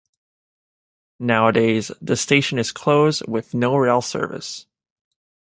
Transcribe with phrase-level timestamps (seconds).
[1.19, 4.65] Nowadays, The station is closed with no rail service.